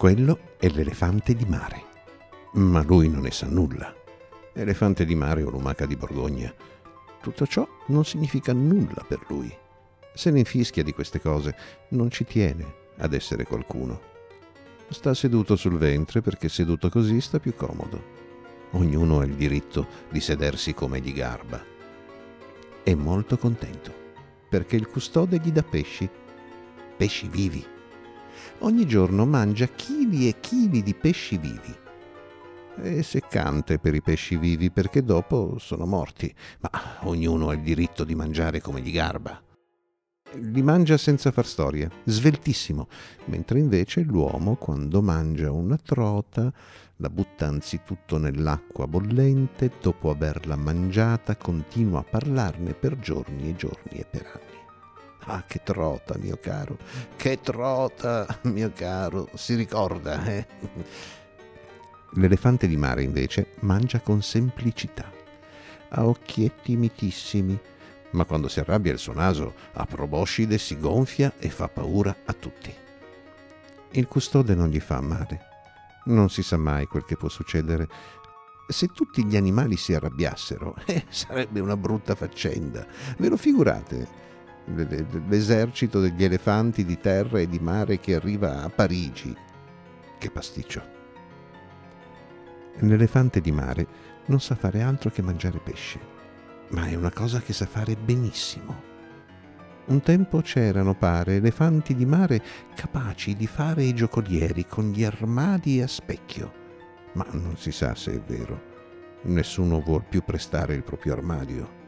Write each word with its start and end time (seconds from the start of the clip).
Quello 0.00 0.54
è 0.56 0.66
l'elefante 0.70 1.34
di 1.34 1.44
mare. 1.44 1.84
Ma 2.52 2.82
lui 2.82 3.10
non 3.10 3.20
ne 3.20 3.30
sa 3.30 3.46
nulla. 3.46 3.94
Elefante 4.54 5.04
di 5.04 5.14
mare 5.14 5.42
o 5.42 5.50
lumaca 5.50 5.84
di 5.84 5.94
Borgogna. 5.94 6.50
Tutto 7.20 7.46
ciò 7.46 7.68
non 7.88 8.06
significa 8.06 8.54
nulla 8.54 9.04
per 9.06 9.22
lui. 9.28 9.54
Se 10.14 10.30
ne 10.30 10.38
infischia 10.38 10.82
di 10.82 10.94
queste 10.94 11.20
cose, 11.20 11.54
non 11.90 12.10
ci 12.10 12.24
tiene 12.24 12.64
ad 12.96 13.12
essere 13.12 13.44
qualcuno. 13.44 14.00
Sta 14.88 15.12
seduto 15.12 15.54
sul 15.54 15.76
ventre 15.76 16.22
perché 16.22 16.48
seduto 16.48 16.88
così 16.88 17.20
sta 17.20 17.38
più 17.38 17.54
comodo. 17.54 18.02
Ognuno 18.70 19.20
ha 19.20 19.24
il 19.26 19.34
diritto 19.34 19.86
di 20.08 20.20
sedersi 20.20 20.72
come 20.72 21.00
gli 21.00 21.12
garba. 21.12 21.62
È 22.82 22.94
molto 22.94 23.36
contento 23.36 23.92
perché 24.48 24.76
il 24.76 24.88
custode 24.88 25.38
gli 25.40 25.52
dà 25.52 25.62
pesci, 25.62 26.08
pesci 26.96 27.28
vivi. 27.28 27.78
Ogni 28.60 28.86
giorno 28.86 29.26
mangia 29.26 29.66
chili 29.66 30.28
e 30.28 30.40
chili 30.40 30.82
di 30.82 30.94
pesci 30.94 31.36
vivi. 31.36 31.74
È 32.76 33.02
seccante 33.02 33.78
per 33.78 33.94
i 33.94 34.02
pesci 34.02 34.36
vivi 34.36 34.70
perché 34.70 35.02
dopo 35.02 35.56
sono 35.58 35.86
morti, 35.86 36.32
ma 36.60 36.70
ognuno 37.02 37.48
ha 37.48 37.54
il 37.54 37.62
diritto 37.62 38.04
di 38.04 38.14
mangiare 38.14 38.60
come 38.60 38.80
gli 38.80 38.92
garba. 38.92 39.40
Li 40.34 40.62
mangia 40.62 40.96
senza 40.96 41.32
far 41.32 41.44
storia, 41.44 41.90
sveltissimo, 42.04 42.86
mentre 43.26 43.58
invece 43.58 44.02
l'uomo 44.02 44.54
quando 44.54 45.02
mangia 45.02 45.50
una 45.50 45.76
trota 45.76 46.52
la 47.00 47.10
butta 47.10 47.46
anzitutto 47.46 48.18
nell'acqua 48.18 48.86
bollente, 48.86 49.72
dopo 49.80 50.10
averla 50.10 50.54
mangiata 50.54 51.34
continua 51.36 52.00
a 52.00 52.04
parlarne 52.04 52.74
per 52.74 52.98
giorni 52.98 53.48
e 53.48 53.56
giorni 53.56 53.98
e 53.98 54.04
per 54.04 54.26
anni. 54.34 54.69
Ah, 55.26 55.44
che 55.46 55.60
trota, 55.62 56.16
mio 56.18 56.38
caro, 56.40 56.78
che 57.16 57.40
trota, 57.40 58.26
mio 58.44 58.72
caro, 58.74 59.28
si 59.34 59.54
ricorda, 59.54 60.24
eh? 60.24 60.46
L'elefante 62.14 62.66
di 62.66 62.76
mare 62.76 63.02
invece 63.02 63.54
mangia 63.60 64.00
con 64.00 64.22
semplicità, 64.22 65.10
ha 65.90 66.06
occhietti 66.06 66.76
mitissimi, 66.76 67.58
ma 68.12 68.24
quando 68.24 68.48
si 68.48 68.58
arrabbia 68.60 68.92
il 68.92 68.98
suo 68.98 69.12
naso 69.12 69.54
a 69.74 69.84
proboscide 69.84 70.58
si 70.58 70.78
gonfia 70.78 71.34
e 71.38 71.50
fa 71.50 71.68
paura 71.68 72.16
a 72.24 72.32
tutti. 72.32 72.74
Il 73.92 74.06
custode 74.06 74.54
non 74.54 74.68
gli 74.68 74.80
fa 74.80 75.00
male. 75.00 75.48
Non 76.04 76.30
si 76.30 76.42
sa 76.42 76.56
mai 76.56 76.86
quel 76.86 77.04
che 77.04 77.16
può 77.16 77.28
succedere. 77.28 77.88
Se 78.68 78.86
tutti 78.88 79.24
gli 79.24 79.36
animali 79.36 79.76
si 79.76 79.94
arrabbiassero, 79.94 80.76
eh, 80.86 81.04
sarebbe 81.08 81.60
una 81.60 81.76
brutta 81.76 82.14
faccenda. 82.14 82.86
Ve 83.18 83.28
lo 83.28 83.36
figurate? 83.36 84.28
L'esercito 84.74 86.00
degli 86.00 86.24
elefanti 86.24 86.84
di 86.84 86.98
terra 86.98 87.40
e 87.40 87.48
di 87.48 87.58
mare 87.58 87.98
che 87.98 88.14
arriva 88.14 88.62
a 88.62 88.68
Parigi. 88.68 89.34
Che 90.18 90.30
pasticcio. 90.30 90.98
L'elefante 92.80 93.40
di 93.40 93.52
mare 93.52 93.86
non 94.26 94.40
sa 94.40 94.54
fare 94.54 94.82
altro 94.82 95.10
che 95.10 95.22
mangiare 95.22 95.58
pesce 95.58 96.18
ma 96.70 96.86
è 96.86 96.94
una 96.94 97.10
cosa 97.10 97.40
che 97.40 97.52
sa 97.52 97.66
fare 97.66 97.96
benissimo. 97.96 98.88
Un 99.86 100.00
tempo 100.02 100.40
c'erano, 100.40 100.94
pare, 100.94 101.36
elefanti 101.36 101.94
di 101.94 102.06
mare 102.06 102.42
capaci 102.74 103.34
di 103.34 103.46
fare 103.46 103.82
i 103.82 103.94
giocolieri 103.94 104.66
con 104.66 104.90
gli 104.90 105.02
armadi 105.02 105.82
a 105.82 105.88
specchio, 105.88 106.52
ma 107.14 107.26
non 107.32 107.56
si 107.56 107.72
sa 107.72 107.94
se 107.94 108.14
è 108.14 108.20
vero. 108.20 108.68
Nessuno 109.22 109.80
vuol 109.80 110.04
più 110.08 110.22
prestare 110.22 110.74
il 110.74 110.84
proprio 110.84 111.14
armadio. 111.14 111.79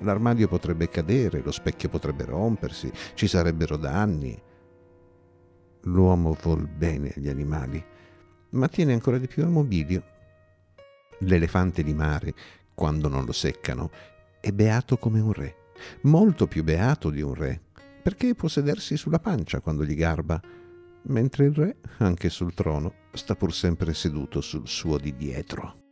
L'armadio 0.00 0.46
potrebbe 0.46 0.88
cadere, 0.88 1.42
lo 1.42 1.50
specchio 1.50 1.88
potrebbe 1.88 2.24
rompersi, 2.24 2.90
ci 3.14 3.26
sarebbero 3.26 3.76
danni. 3.76 4.40
L'uomo 5.82 6.36
vuol 6.40 6.68
bene 6.68 7.12
agli 7.16 7.28
animali, 7.28 7.84
ma 8.50 8.68
tiene 8.68 8.92
ancora 8.92 9.18
di 9.18 9.26
più 9.26 9.42
al 9.42 9.50
mobilio. 9.50 10.02
L'elefante 11.20 11.82
di 11.82 11.94
mare, 11.94 12.34
quando 12.74 13.08
non 13.08 13.24
lo 13.24 13.32
seccano, 13.32 13.90
è 14.40 14.52
beato 14.52 14.98
come 14.98 15.20
un 15.20 15.32
re, 15.32 15.56
molto 16.02 16.46
più 16.46 16.62
beato 16.62 17.10
di 17.10 17.20
un 17.20 17.34
re, 17.34 17.60
perché 18.02 18.34
può 18.34 18.48
sedersi 18.48 18.96
sulla 18.96 19.18
pancia 19.18 19.60
quando 19.60 19.84
gli 19.84 19.96
garba, 19.96 20.40
mentre 21.02 21.46
il 21.46 21.54
re, 21.54 21.76
anche 21.98 22.28
sul 22.28 22.54
trono, 22.54 22.94
sta 23.12 23.34
pur 23.34 23.52
sempre 23.52 23.94
seduto 23.94 24.40
sul 24.40 24.68
suo 24.68 24.96
di 24.98 25.16
dietro. 25.16 25.87